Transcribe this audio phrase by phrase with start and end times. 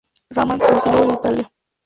[0.31, 1.53] Rahman se asiló en Italia.